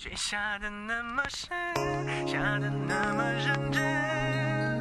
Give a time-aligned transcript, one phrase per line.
[0.00, 1.48] 雪下的那么深，
[2.28, 4.80] 下的那么认真，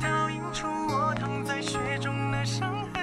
[0.00, 3.02] 倒映出我躺在雪中的伤痕。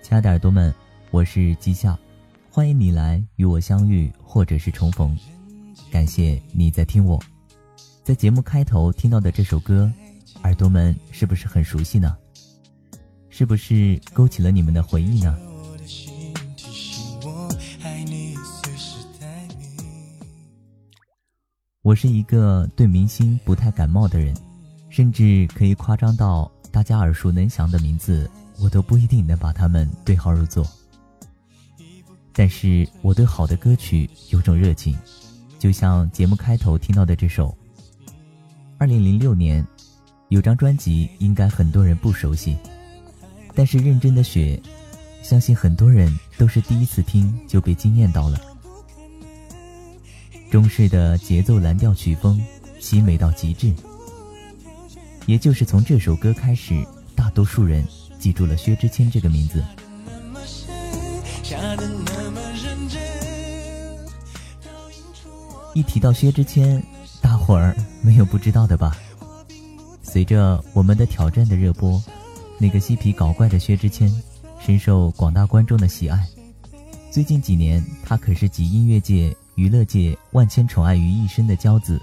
[0.00, 0.74] 亲爱的耳朵们，
[1.10, 1.94] 我是季夏，
[2.50, 5.14] 欢迎你来与我相遇，或者是重逢。
[5.92, 7.22] 感谢你在听我。
[8.02, 9.92] 在节目开头听到的这首歌，
[10.44, 12.16] 耳朵们是不是很熟悉呢？
[13.30, 15.36] 是不是勾起了你们的回忆呢？
[21.80, 24.34] 我是一个对明星不太感冒的人，
[24.90, 28.30] 甚至可以夸张到大家耳熟能详的名字，
[28.60, 30.66] 我都不一定能把他们对号入座。
[32.34, 34.96] 但是我对好的歌曲有种热情，
[35.58, 37.56] 就像节目开头听到的这首。
[38.76, 39.64] 二零零六年，
[40.28, 42.56] 有张专辑应该很多人不熟悉，
[43.54, 44.60] 但是认真的雪，
[45.22, 48.40] 相信很多人都是第一次听就被惊艳到了。
[50.50, 52.40] 中式的节奏蓝调曲风，
[52.80, 53.72] 凄美到极致。
[55.26, 57.86] 也就是从这首歌开始，大多数人
[58.18, 59.64] 记住了薛之谦这个名字。
[65.74, 66.82] 一提到薛之谦，
[67.20, 68.96] 大伙儿没有不知道的吧？
[70.14, 72.00] 随着我们的挑战的热播，
[72.56, 74.08] 那个嬉皮搞怪的薛之谦，
[74.60, 76.24] 深受广大观众的喜爱。
[77.10, 79.36] 最近几年，他可是集音乐界。
[79.56, 82.00] 娱乐界万千宠爱于一身的骄子，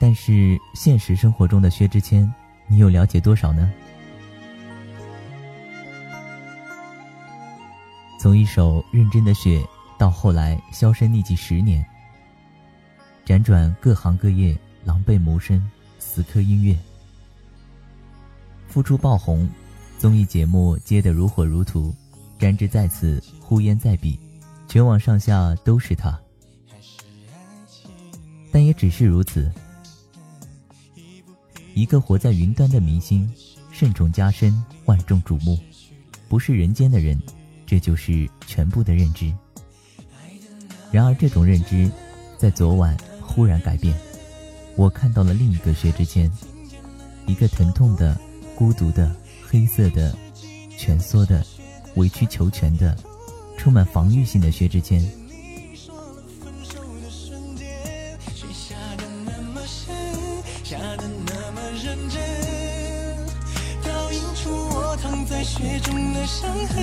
[0.00, 2.28] 但是现实生活中的薛之谦，
[2.66, 3.72] 你有了解多少呢？
[8.18, 9.64] 从一首认真的雪，
[9.96, 11.86] 到后来销声匿迹十年，
[13.24, 15.64] 辗转各行各业，狼狈谋生，
[16.00, 16.76] 死磕音乐，
[18.68, 19.48] 复出爆红，
[19.98, 21.94] 综艺节目接得如火如荼，
[22.38, 24.18] 沾之在此，呼烟在彼，
[24.68, 26.18] 全网上下都是他。
[28.52, 29.50] 但也只是如此。
[31.74, 33.30] 一个活在云端的明星，
[33.70, 35.58] 盛宠加身，万众瞩目，
[36.28, 37.20] 不是人间的人，
[37.66, 39.32] 这就是全部的认知。
[40.90, 41.90] 然而，这种认知
[42.38, 43.94] 在昨晚忽然改变，
[44.74, 46.30] 我看到了另一个薛之谦，
[47.26, 48.18] 一个疼痛的、
[48.56, 49.14] 孤独的、
[49.48, 50.16] 黑色的、
[50.78, 51.44] 蜷缩的、
[51.94, 52.96] 委曲求全的、
[53.56, 55.00] 充满防御性的薛之谦。
[65.44, 66.76] 雪中的伤痕，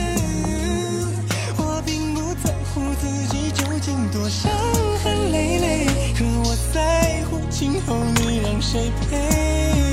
[1.57, 4.50] 我并不在乎自己究竟多伤
[5.03, 5.85] 痕累累，
[6.17, 9.92] 可我在乎今后你让谁陪。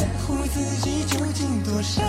[0.00, 2.02] 在乎自己究竟多伤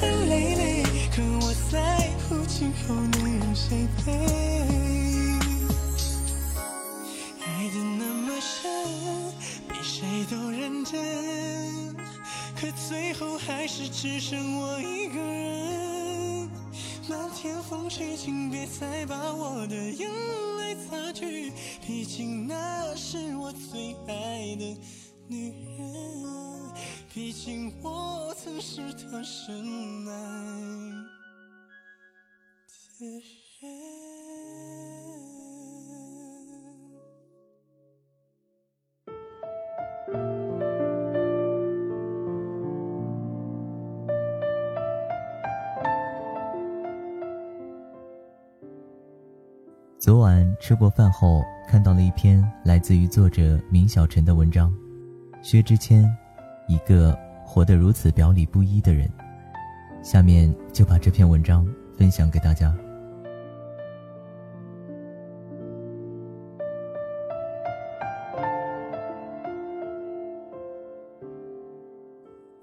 [0.00, 0.82] 痕累累，
[1.14, 4.12] 可我在乎今后你让谁陪。
[7.42, 8.72] 爱的那么深，
[9.68, 11.94] 比谁都认真，
[12.58, 16.48] 可最后还是只剩我一个人。
[17.10, 20.08] 漫天风雪，请别再把我的眼
[20.56, 21.52] 泪擦去，
[21.86, 24.78] 毕竟那是我最爱的
[25.28, 26.53] 女人，
[27.14, 29.54] 毕竟我曾是他深
[30.08, 30.12] 爱
[32.98, 33.06] 的
[33.50, 33.94] 人。
[50.00, 54.74] 昨晚吃过饭后，看到了一篇来自于作者明小晨的文章，
[55.44, 56.04] 薛之谦，
[56.66, 59.10] 一个活得如此表里不一的人。
[60.02, 61.66] 下面就把这篇文章
[61.96, 62.74] 分享给大家。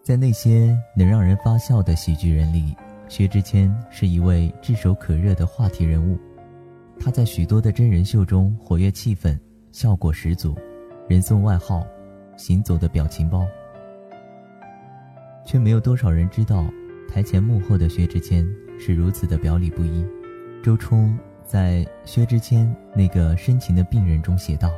[0.03, 2.75] 在那些能让人发笑的喜剧人里，
[3.07, 6.17] 薛之谦是一位炙手可热的话题人物。
[6.99, 9.39] 他在许多的真人秀中活跃气氛，
[9.71, 10.55] 效果十足，
[11.07, 11.85] 人送外号
[12.35, 13.47] “行走的表情包”。
[15.45, 16.65] 却没有多少人知道，
[17.09, 18.47] 台前幕后的薛之谦
[18.79, 20.05] 是如此的表里不一。
[20.63, 24.69] 周冲在薛之谦那个深情的病人中写道：“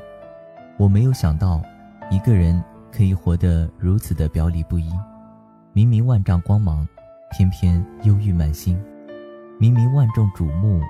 [0.80, 1.62] 我没有想到，
[2.10, 4.90] 一个人可以活得如此的表里不一。
[5.74, 6.88] 明明万丈光芒，
[7.32, 8.78] 偏偏忧郁满心；
[9.60, 10.82] 明明万众瞩目，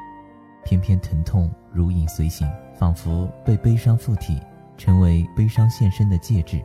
[0.63, 4.39] 偏偏疼痛如影随形，仿佛被悲伤附体，
[4.77, 6.63] 成为悲伤现身的介质。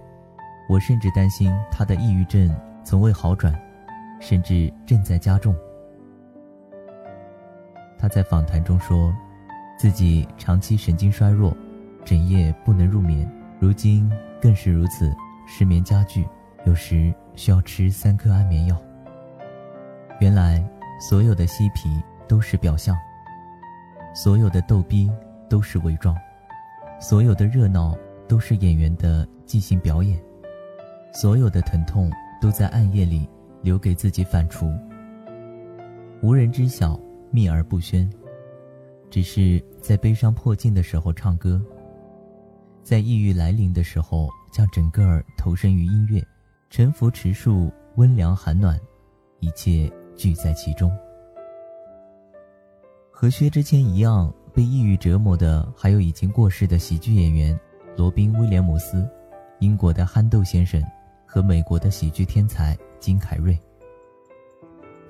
[0.68, 2.54] 我甚至担心他的抑郁症
[2.88, 3.54] 从未好转，
[4.18, 5.54] 甚至正在加重。”
[8.00, 9.14] 他在访谈中说，
[9.78, 11.54] 自己长期神经衰弱，
[12.02, 13.30] 整夜不能入眠，
[13.60, 15.14] 如今更是如此，
[15.46, 16.26] 失眠加剧，
[16.64, 18.74] 有时需要吃三颗安眠药。
[20.18, 20.66] 原来，
[20.98, 21.90] 所有的嬉皮
[22.26, 22.96] 都是表象，
[24.14, 25.12] 所有的逗逼
[25.46, 26.16] 都是伪装，
[26.98, 27.94] 所有的热闹
[28.26, 30.18] 都是演员的即兴表演，
[31.12, 33.28] 所有的疼痛都在暗夜里
[33.62, 34.76] 留给自己反刍，
[36.22, 36.98] 无人知晓。
[37.30, 38.10] 秘而不宣，
[39.10, 41.60] 只是在悲伤迫近的时候唱歌，
[42.82, 46.26] 在抑郁来临的时候将整个儿投身于音乐，
[46.70, 48.80] 沉浮池树温凉寒暖，
[49.40, 50.90] 一切聚在其中。
[53.10, 57.60] 和薛之谦一样被抑郁折磨的，还有已经过世的喜剧演员
[57.94, 59.06] 罗宾威廉姆斯、
[59.58, 60.82] 英国的憨豆先生
[61.30, 63.56] 和美国的喜剧天才金凯瑞。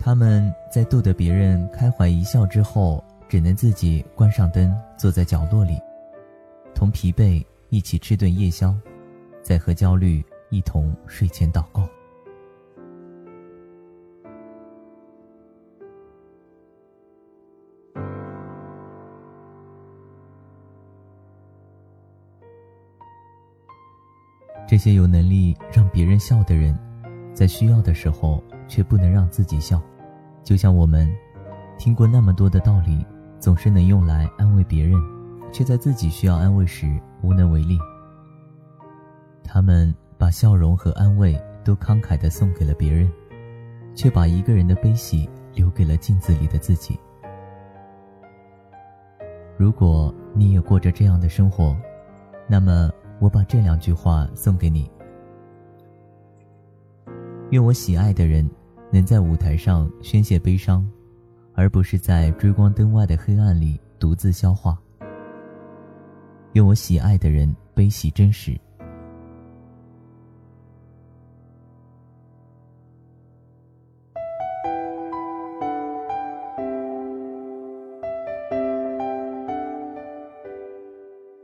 [0.01, 5.81] 他们在逗得别人开怀一笑之后，只能自己关上灯，坐在角落里，
[6.75, 8.75] 同疲惫一起吃顿夜宵，
[9.43, 11.89] 再和焦虑一同睡前祷告。
[24.79, 26.79] 那些有能力让别人笑的人，
[27.35, 28.41] 在需要的时候。
[28.69, 29.81] 却不能让自己笑，
[30.45, 31.11] 就像我们
[31.79, 33.03] 听过那么多的道理，
[33.41, 35.01] 总是能用来安慰别人，
[35.51, 37.79] 却在自己需要安慰时无能为力。
[39.43, 41.35] 他们把笑容和安慰
[41.65, 43.11] 都慷慨地送给了别人，
[43.95, 47.01] 却把一个人的悲喜留给了镜子里的自己。
[49.57, 51.75] 如果你也过着这样的生活，
[52.47, 54.91] 那么我把这两句话送给你：
[57.51, 58.49] 愿我喜爱的人。
[58.91, 60.83] 能在舞台上宣泄悲伤，
[61.53, 64.79] 而不是在追光灯外的黑暗里独自消化。
[66.55, 68.59] 愿我喜爱的人悲喜真实。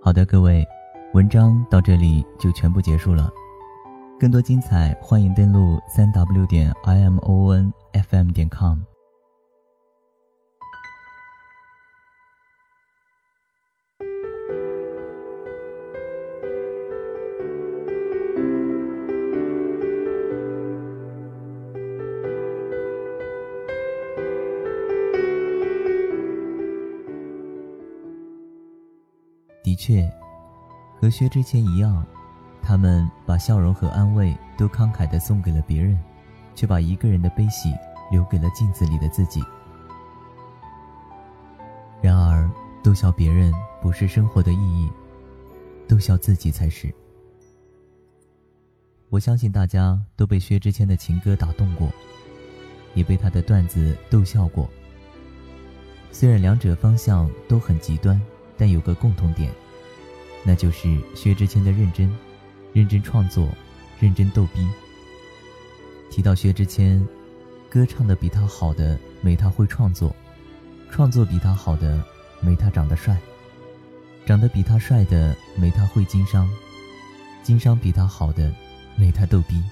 [0.01, 0.67] 好的，各位，
[1.15, 3.33] 文章到这里就全部结束了。
[4.19, 8.81] 更多精彩，欢迎登录三 w 点 i m o n f m 点 com。
[29.63, 30.13] 的确，
[31.05, 32.03] 和薛之谦一样。
[32.63, 36.01] 他们把笑容和安慰都慷慨地送给了别人，
[36.55, 37.75] 却把一个人的悲喜
[38.11, 39.43] 留给了镜子里的自己。
[42.01, 42.51] 然而，
[42.83, 44.91] 逗笑别人不是生活的意义，
[45.87, 46.91] 逗笑自己才是。
[49.11, 51.91] 我相信大家都被薛之谦的情歌打动过，
[52.95, 54.67] 也被他的段子逗笑过。
[56.11, 58.19] 虽然两者方向都很极端，
[58.57, 59.53] 但有个共同点，
[60.45, 62.15] 那就是薛之谦的认真。
[62.73, 63.49] 认真创作，
[64.01, 64.67] 认真逗逼。
[66.11, 67.01] 提到薛之谦，
[67.71, 70.13] 歌唱的比他好的没他会创作，
[70.91, 72.03] 创作比他好的
[72.41, 73.17] 没他长得帅，
[74.27, 76.51] 长得比他帅的没他会经商，
[77.45, 78.53] 经商比他好的
[78.97, 79.63] 没他逗逼。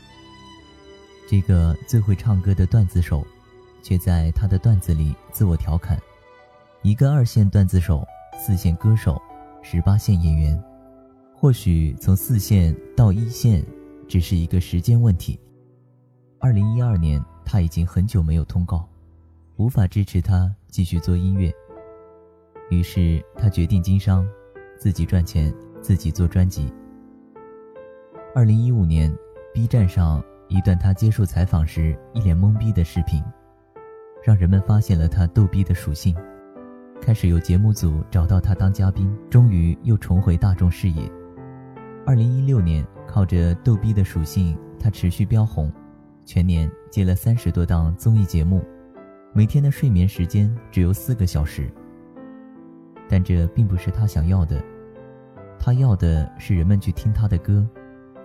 [1.28, 3.26] 这个最会唱歌的段子手，
[3.82, 6.00] 却在他的段子里自我调侃：
[6.82, 8.06] 一个二线段子手，
[8.38, 9.20] 四线歌手，
[9.62, 10.62] 十八线演员。
[11.34, 13.64] 或许从四线到一线，
[14.06, 15.40] 只是一个时间问题。
[16.38, 18.88] 二零一二年，他已经很久没有通告，
[19.56, 21.52] 无法支持他继续做音乐。
[22.70, 24.26] 于是他决定经商，
[24.78, 26.72] 自己赚钱，自己做专辑。
[28.34, 29.12] 二零一五年
[29.52, 33.22] ，B 站上一段他接受采访时一脸懵逼的视频，
[34.22, 36.16] 让人们发现了他逗逼的属性。
[37.04, 41.10] 开始有节目组找到他当嘉宾，终于又重回大众视野。
[42.06, 45.70] 二零一六年，靠着逗逼的属性，他持续飙红，
[46.24, 48.64] 全年接了三十多档综艺节目，
[49.32, 51.68] 每天的睡眠时间只有四个小时。
[53.08, 54.62] 但这并不是他想要的，
[55.58, 57.68] 他要的是人们去听他的歌，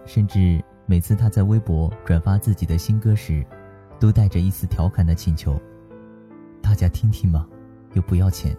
[0.05, 3.43] 甚至每次他在微博转发自己的新歌时，
[3.99, 5.59] 都带着一丝调侃的请求
[6.61, 7.47] ：“大家听听嘛，
[7.93, 8.55] 又不要钱。”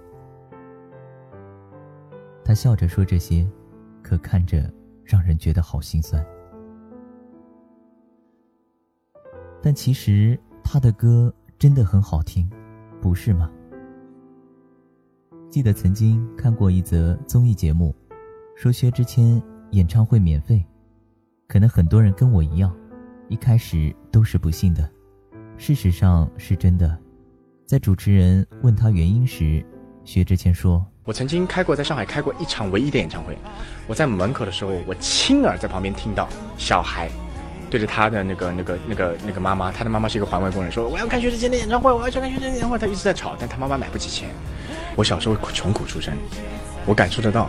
[2.49, 3.47] 他笑着说这些，
[4.02, 4.73] 可看着
[5.05, 6.25] 让人觉得好心酸。
[9.61, 12.50] 但其实他的歌真的很好听，
[13.02, 13.50] 不是吗？
[15.50, 17.95] 记得曾经看过一则综艺节目，
[18.57, 20.64] 说薛之谦演唱会免费，
[21.49, 22.75] 可能很多人跟我一样，
[23.28, 24.90] 一开始都是不信的。
[25.59, 26.99] 事实上是真的，
[27.67, 29.62] 在主持人问他原因时，
[30.02, 30.83] 薛之谦说。
[31.09, 33.35] 我曾经开过在上海开过一场唯一的演唱会，
[33.87, 37.09] 我在门口的时候，我亲耳在旁边听到小孩
[37.71, 44.29] 对着他的那个那个那个那个妈妈，他的妈妈是一个环卫工人，说我要看薛之谦的演唱会，我要去看薛之谦的演唱会，他一直在吵，但他妈妈买不起钱。
[44.97, 46.12] 我小时候穷苦出身，
[46.85, 47.49] 我感受得到。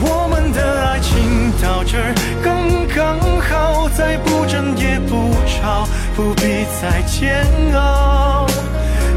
[0.00, 1.98] 我们的爱情到这
[2.40, 7.44] 刚刚好，再不争也不吵，不必再煎
[7.74, 8.46] 熬。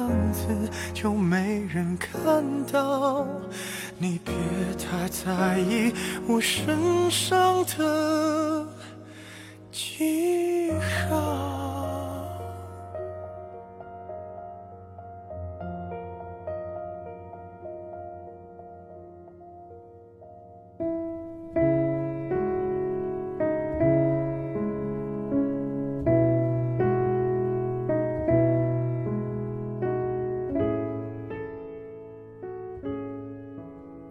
[0.00, 0.48] 样子
[0.94, 2.42] 就没人看
[2.72, 3.26] 到。
[3.98, 4.32] 你别
[4.78, 5.92] 太在意
[6.26, 8.66] 我身上的
[9.70, 10.72] 记忆。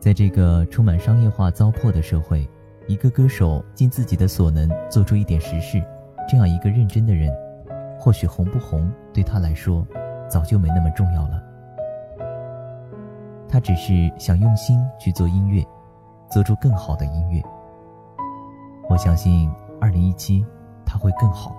[0.10, 2.50] 在这个充满商业化糟粕的社会，
[2.88, 5.80] 一个歌手尽自己的所能做出一点实事，
[6.28, 7.32] 这样一个认真的人，
[8.00, 9.86] 或许红不红对他来说
[10.28, 11.44] 早就没那么重要了。
[13.48, 15.64] 他只是想用心去做音乐，
[16.32, 17.40] 做出更好的音乐。
[18.90, 19.48] 我相信，
[19.80, 20.44] 二零一七
[20.88, 21.56] 他会更好。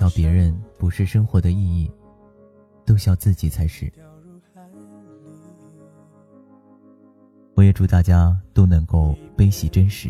[0.00, 1.92] 笑别人不是生活的意义，
[2.86, 3.92] 都笑自己才是。
[7.54, 10.08] 我也祝大家都能够悲喜真实。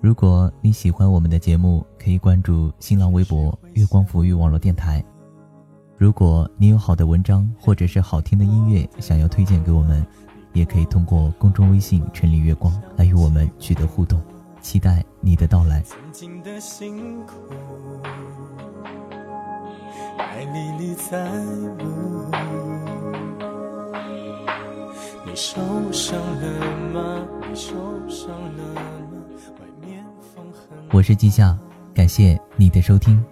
[0.00, 5.00] 如果你喜欢我们的节目，可以关注新浪微博“月光抚育网络电台”。
[5.96, 10.04] 如果你有好的文章或者是好听的音乐想要推荐给我们。
[10.56, 14.18] 也可以通过公众微信“城里月光”来与我们取得互动，
[14.62, 15.82] 期待你的到来。
[15.82, 17.34] 曾经的辛苦，
[20.16, 22.30] 还历历在目。
[25.26, 25.60] 你受
[25.92, 27.28] 伤了吗？
[27.50, 27.74] 你受
[28.08, 28.80] 伤了吗？
[29.60, 30.02] 外面
[30.34, 31.54] 风很我是季夏，
[31.92, 33.22] 感谢你的收听。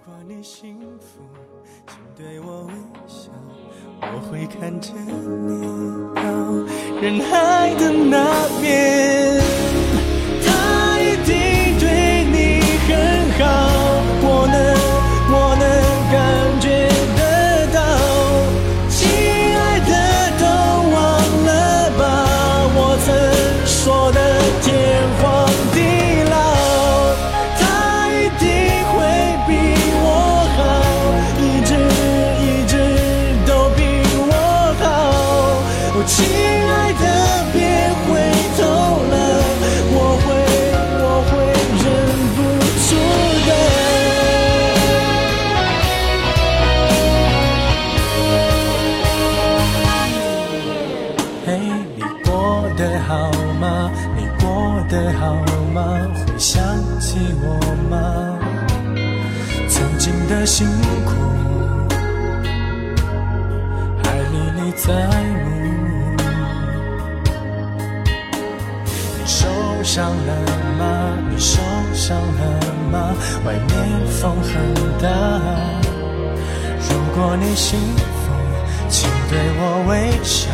[55.13, 55.35] 好
[55.73, 56.07] 吗？
[56.27, 56.61] 会想
[56.99, 57.59] 起我
[57.89, 57.95] 吗？
[59.67, 60.67] 曾经的辛
[61.05, 61.11] 苦，
[64.03, 64.93] 还历历在
[65.43, 65.45] 目。
[69.17, 69.47] 你受
[69.83, 70.31] 伤了
[70.77, 70.83] 吗？
[71.29, 71.61] 你受
[71.93, 73.15] 伤了吗？
[73.45, 73.73] 外面
[74.07, 74.51] 风很
[75.01, 75.07] 大。
[76.89, 78.31] 如果你幸福，
[78.89, 80.49] 请对我微笑，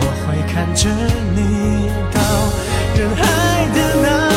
[0.00, 0.88] 我会看着
[1.34, 1.38] 你
[2.12, 2.18] 到
[2.98, 4.27] 人海的那